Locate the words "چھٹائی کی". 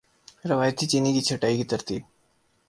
1.27-1.65